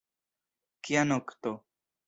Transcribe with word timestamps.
Kia 0.83 1.03
nokto! 1.07 1.51